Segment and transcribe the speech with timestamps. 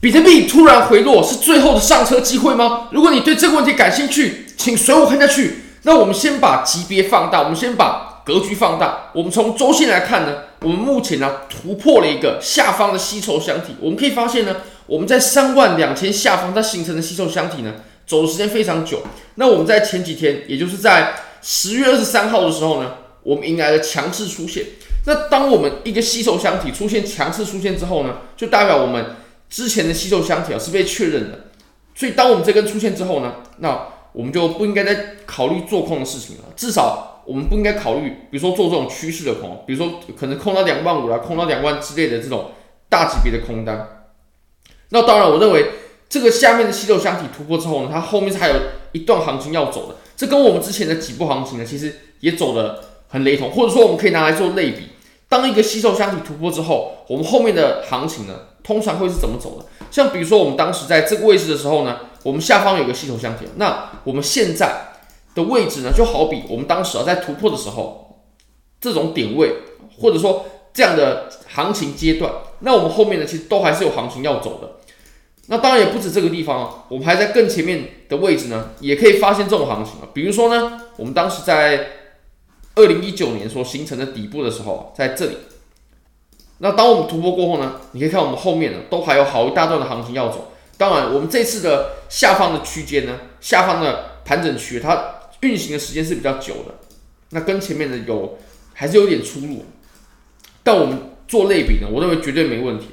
[0.00, 2.88] 比特币突然回落是最后的上车机会吗？
[2.90, 5.58] 如果你对这个问题感兴趣，请随我看下去。
[5.82, 9.10] 那我们先把级别放大，我们先把格局放大。
[9.12, 13.76] 我们从周线来看呢，我们目前呢突破了一个下方的吸筹箱体。
[13.78, 17.74] 我们可以发现呢，我们在三万两千下方它形成的吸筹箱体呢，
[18.06, 19.02] 走的时间非常久。
[19.34, 21.12] 那我们在前几天，也就是在
[21.42, 22.92] 十月二十三号的时候呢，
[23.22, 24.64] 我们迎来了强势出现。
[25.04, 29.04] 那当我们一个吸筹箱体出现强势出现之后呢，就代表我们。
[29.50, 31.50] 之前的吸收箱体啊是被确认的，
[31.94, 36.44] 所以当我们这根出现之后呢，那我们就不应该再考虑做空的事情了。
[36.56, 42.52] 至少我们不应该考虑，比如说做这种趋势的空，比如说可能空到两万五啦，空到两万之类的这种
[42.88, 44.06] 大级别的空单。
[44.90, 45.66] 那当然，我认为
[46.08, 48.54] 这个下面的吸收箱体突破之后呢，它后面是还有
[48.92, 49.96] 一段行情要走的。
[50.16, 54.88] 这跟我们之前的几波行情呢，其实也走得很雷同，或者说我们可以拿来做类比。
[55.28, 58.34] 当一个吸收箱体突破之后，我们后面的行情呢，
[58.70, 59.66] 通常会是怎么走的？
[59.90, 64.92] 像比如说我们当时在这个位置的时候呢，我们下方有个系统箱体，那我们现在
[65.34, 68.22] 的位置呢，就好比我们当时啊在突破的时候，
[68.80, 69.56] 这种点位
[69.98, 74.76] 或者说这样的行情阶段，那我们后面呢，其实都还是有行情要走的。
[75.48, 80.06] 那当然也不止这个地方啊，我们还在更前面的位置呢，也可以发现这种行情啊。
[80.14, 81.88] 比如说呢，我们当时在。
[82.76, 85.36] 二零一九年所形成的底部的时候，在这里。
[86.62, 90.52] 那当我们突破过后呢，你可以看我们后面呢，都还有好一大段的行情要走。
[90.76, 96.74] 当然，我们这次的下方的区间呢，下方的盘整区，它运行的时间是比较久的。
[97.30, 98.38] 那跟前面的有
[98.74, 99.64] 还是有点出入。
[100.62, 102.88] 但我们做类比呢，我认为绝对没问题。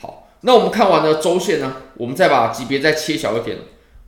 [0.00, 3.58] 好，那我们看完了周线呢，我们再把级别再切小一点，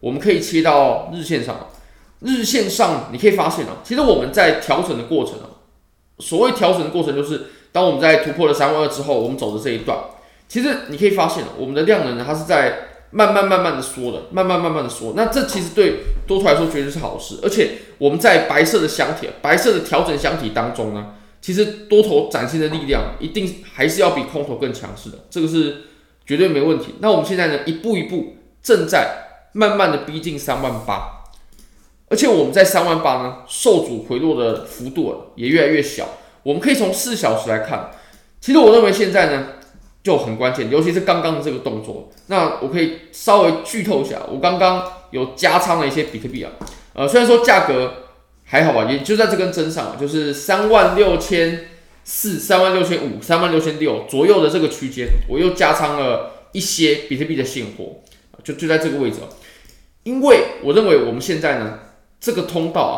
[0.00, 1.68] 我们可以切到日线上。
[2.20, 5.62] 日线上你可以发现啊，其实我们在调整的过程啊，
[6.18, 7.46] 所谓调整的过程就是
[7.76, 9.98] 当我们在突破了三万二之后，我们走的这一段，
[10.48, 15.12] 其实你可以发现我们的量能呢，它是在慢慢慢慢的缩的，慢慢慢慢的缩。
[15.14, 25.82] 那这其实对多头来说绝对是好事，而且我们在白色的箱体、白色的调整箱体当中呢，其实多头展现的力量一定还是要比空头更强势的，这个是
[26.24, 26.94] 绝对没问题。
[27.00, 31.26] 那我们现在呢，一步一步正在慢慢的逼近三万八。
[32.08, 36.08] 而且我们在三万八呢，受阻回落的幅度也越来越小。
[36.46, 37.90] 我们可以从四小时来看，
[38.40, 39.46] 其实我认为现在呢
[40.04, 42.08] 就很关键，尤其是刚刚的这个动作。
[42.28, 46.52] 那我可以稍微剧透一下，我刚刚有加仓了一些比特币啊，
[46.92, 47.94] 呃，虽然说价格
[48.44, 51.66] 还好吧，也就在这根针上，就是三万六千
[52.04, 58.02] 四、三万六千五、三万六千六左右的这个区间，我又加仓了一些比特币的现货，
[58.44, 59.16] 就就在这个位置。
[60.04, 61.80] 因为我认为我们现在呢。
[62.18, 62.96] 这个通道啊，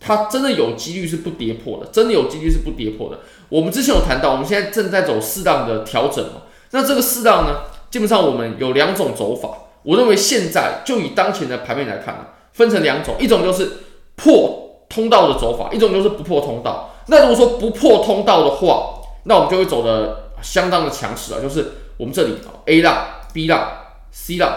[0.00, 3.20] 它真的有几率是不跌破的，真的有几率是不跌破的。
[3.50, 6.42] 我们之前有谈到，我们现在正在走适当的调整嘛。
[6.70, 9.50] 那这个适当呢，基本上我们有两种走法。
[9.82, 13.70] 我认为现在就以当前的盘面来看呢，分成两种，一种就是
[14.16, 16.94] 破通道的走法，一种就是不破通道。
[17.06, 23.68] 那如果说不破通道的话，那我们就会走的相当的强势啊，就是我们这里啊 A 浪、B 浪、
[24.10, 24.52] C 浪、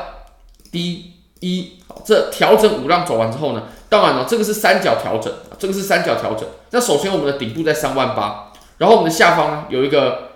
[0.71, 6.49] D、一好，这调整五浪走完之后呢，当然了，这个是三角调整，这个是三角调整。
[6.71, 10.29] 那首先我们的顶部在三万八，然后我们的下方呢有一个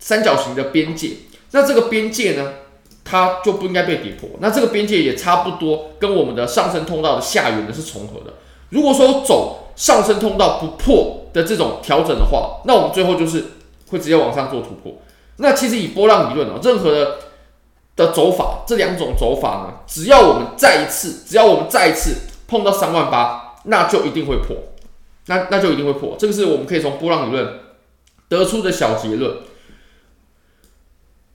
[0.00, 1.10] 三角形的边界，
[1.52, 2.54] 那这个边界呢，
[3.04, 4.30] 它就不应该被跌破。
[4.40, 8.34] 那这个边界也差不多跟我们的上升通道的下缘呢是重合的。
[8.70, 13.44] 如果说走上升通道不破的这种调整的话，那我们最后就是
[13.90, 14.94] 会直接往上做突破。
[15.36, 17.16] 那其实以波浪理论啊，任何的。
[17.98, 22.14] 的走法，这两种走法呢，只要我们再一次，只要我们再一次
[22.46, 24.56] 碰到三万八，那就一定会破，
[25.26, 26.14] 那那就一定会破。
[26.16, 27.58] 这个是我们可以从波浪理论
[28.28, 29.38] 得出的小结论。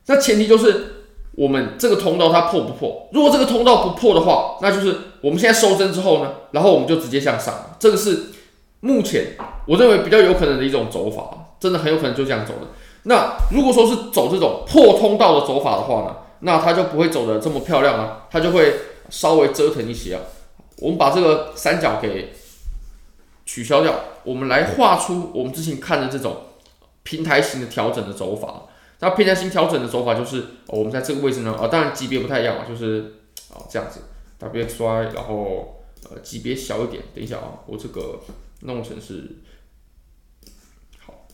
[0.06, 1.04] 那前提就是
[1.36, 3.10] 我们这个通道它破不破？
[3.12, 7.76] 如果这个通道不破的话，那就是我们现在收针之后呢，然后我们就直接向上。
[7.78, 8.28] 这个是
[8.80, 9.36] 目前
[9.68, 11.24] 我认为比较有可能的一种走法，
[11.60, 12.68] 真的很有可能就这样走的。
[13.04, 16.16] 那如果说是走这种破通道的走法的话呢？
[16.46, 18.76] 那它就不会走的这么漂亮啊，它就会
[19.10, 20.22] 稍微折腾一些啊。
[20.78, 22.34] 我们把这个三角给
[23.46, 23.96] 取消掉，
[24.26, 26.48] 我们来画出我们之前看的这种
[27.04, 28.64] 平台型的调整的走法。
[29.00, 33.14] 那平台型调整的走法就是，我们在这个位置呢，啊，当然级别不太一样啊，就是
[33.54, 34.02] 啊这样子
[34.40, 37.04] ，WXY，然后呃级别小一点。
[37.16, 38.20] 等一下啊，我这个
[38.62, 39.38] 弄成是
[41.00, 41.28] 好，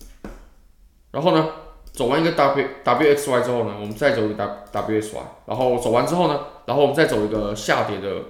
[1.12, 1.50] 然后呢？
[1.94, 8.22] 走完一个 W W X Y 之后呢，我们再走一个 W W X Y，然后走完之后呢，然后我们再走一个下跌的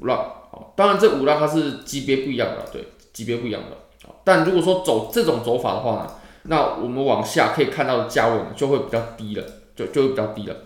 [0.00, 0.18] 五浪。
[0.50, 3.76] 好，当然这五浪它是级别不一样的，对，级别不一样的。
[4.24, 6.10] 但如果说走这种走法的话呢，
[6.44, 9.44] 那我们往下可以看到的价位呢，就会比较低了，
[9.74, 10.56] 就就会比较低了。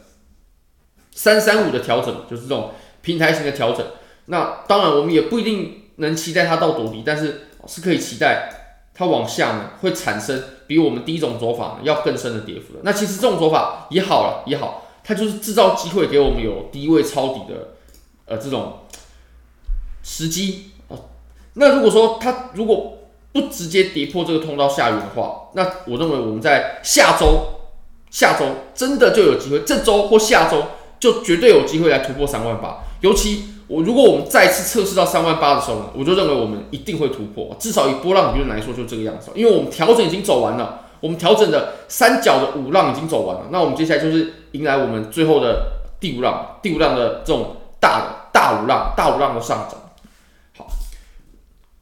[1.12, 3.86] 三三五的调整就是这种平台型的调整，
[4.26, 8.65] 那当然我们也不一定能期待它到多低，但是是可以期待
[8.96, 12.80] 它往下呢会产生比我们第一种走法要更深的跌幅的。
[12.82, 17.74] 那其实这种走法也好了也好，它就是制造机会给我们有低位抄底的
[18.24, 18.80] 呃这种
[20.02, 20.96] 时机啊。
[21.54, 22.98] 那如果说它如果
[23.32, 27.68] 不直接跌破这个通道下缘的话，那我认为我们在下周
[28.10, 30.64] 下周真的就有机会，这周或下周。
[30.98, 49.80] 就绝对有机会来突破三万八，尤其我如果我们再次测试到三万八的时候呢，我就认为我们一定会突破，至少以波浪理论来说就这个样子，因为我们调整已经走完了，我们调整的三角的五浪已经走完了，那我们接下来就是迎来我们最后的第五浪，第五浪的这种大的大五浪，大五浪的上涨。
[50.56, 50.68] 好，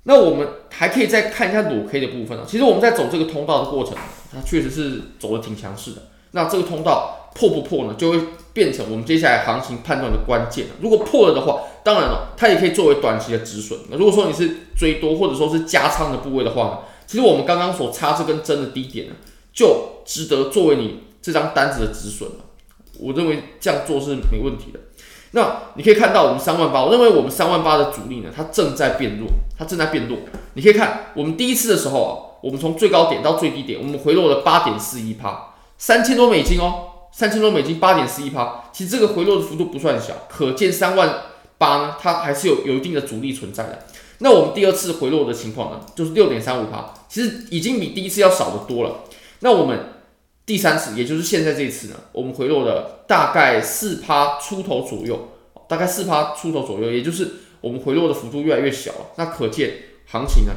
[0.05, 3.95] 那我们还可以再看一下裸 K 的部分啊，其实我们在走这个通道的过程，
[4.33, 8.21] 它确实是走的挺强势的，那这个通道破不破呢，就会。
[8.55, 10.67] 变成我们接下来行情判断的关键。
[10.81, 13.77] 如果破了的话，当然了，它也可以作为短期的止损。
[13.91, 19.15] 那如果说你是追多或者说是加仓的部位的话呢，其实我们刚刚所插这根针的低点呢，
[19.53, 22.37] 就值得作为你这张单子的止损了。
[23.01, 24.79] 我认为这样做是没问题的。
[25.33, 29.27] 那你可以看到我们三万八，我认为我们三万八的阻力呢，它正在变弱，
[29.59, 30.17] 它正在变弱。
[30.53, 36.91] 你可以看我们第一次的时候啊，我们从最高点到最低点，我们回落了八点四一趴，三千多美金哦。
[37.17, 41.23] 三千多美金，八点四一趴，其实这个回落的幅度不算小，可见三万
[41.57, 43.87] 八呢，它还是有有一定的阻力存在的。
[44.19, 49.05] 那我们第二次回落的情况呢，就是六点三五趴，其实已经比第一次要少得多了。
[49.41, 49.79] 那我们
[50.45, 55.29] 第三次，也就是现在这一次呢，我们回落了大概四趴出头左右，
[55.69, 59.07] 大概四趴出头左右，也就是我们回落的幅度越来越小了。
[59.15, 59.73] 那可见
[60.07, 60.53] 行情呢，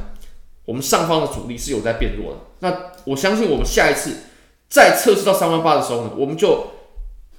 [0.65, 2.39] 我们上方的阻力是有在变弱的。
[2.61, 2.75] 那
[3.05, 4.15] 我相信我们下一次。
[4.69, 6.67] 在测试到三万八的时候呢，我们就，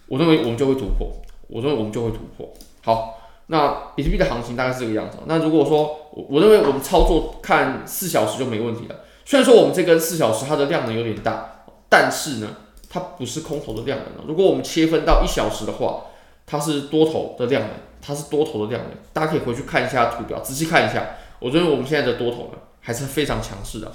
[0.06, 1.12] 我认为我们就会突破，
[1.46, 2.52] 我认为我们就会突破。
[2.82, 5.18] 好，那比特币的行情大概是这个样子。
[5.26, 8.96] 那如果说我我认为我们操作看四小时就没问题了。
[9.26, 12.48] 虽然说我们这根四小时它的量能有点大，但是呢，
[12.88, 14.26] 它不是空头的量能。
[14.26, 16.04] 如果我们切分到一小时的话，
[16.46, 17.70] 它是多头的量能，
[18.00, 18.92] 它是多头的量能。
[19.12, 21.16] 大家可以回去看一下图表，仔细看一下。
[21.40, 23.92] 我认为我们现在的多头呢，还是非常强势的。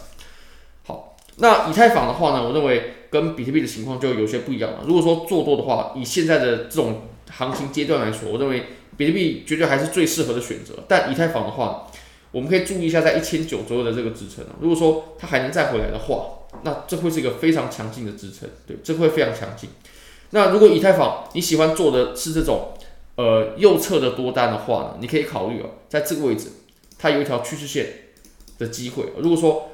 [0.85, 2.93] 好，那以太坊的话呢，我认为。
[3.13, 4.79] 跟比特币的情况就有些不一样了。
[4.87, 8.63] 如果说做多的话，以现在的这种行情阶段来说，我认为
[8.97, 10.83] 比特币绝对还是最适合的选择。
[10.87, 11.85] 但以太坊的话，
[12.31, 14.43] 我们可以注意一下在一千九左右的这个支撑。
[14.59, 19.69] 如果说它还能再回来的话，那这会是一个非常强劲的支撑，对，这会非常强劲。
[20.31, 22.73] 那如果以太坊你喜欢做的是这种
[23.15, 26.47] 呃右侧的多单的话呢，你可以考虑哦，在这个位置
[26.97, 27.87] 它有一条趋势线
[28.57, 29.05] 的机会。
[29.17, 29.69] 如果说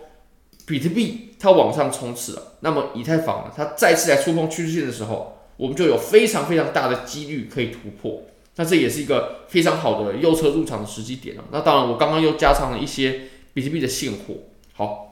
[0.70, 8.22] 比特币它往上冲刺了，那么以太坊呢，它再次来触碰趋势线的时候，我们就有非常非常大的几率可以突破。
[8.56, 11.44] 那这也是一个非常好的右侧入场的时机点了。
[11.52, 13.22] 那当然，我刚刚又加仓了一些
[13.54, 14.36] 比特币的现货。
[14.74, 15.12] 好，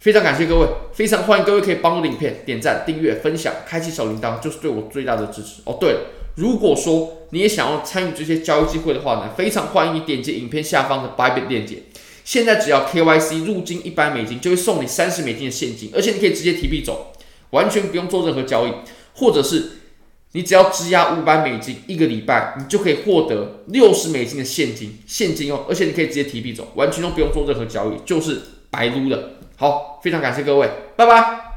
[0.00, 5.62] 非常感谢各位，非常欢迎各位可以帮我的影片点赞、订阅、分享、开启小铃铛，就是对我最大的支持。
[5.66, 6.00] 哦，对了，
[6.34, 11.82] 如果说你也想要参与这些交易机会的话呢，非常欢迎你点击影片下方的 Bybit 链接。
[12.30, 17.12] 现在只要 KYC 入金一百美金，就会送你三十美金的现金，而且你可以直接提币走，
[17.50, 18.72] 完全不用做任何交易，
[19.14, 19.70] 或者是
[20.30, 29.30] 你只要质押五百美金一个礼拜，你就可以获得六十美金的现金，现金哦，而且你可以直接提币走，完全都不用做任何交易，就是白撸的。
[29.56, 31.49] 好，非常感谢各位，拜拜。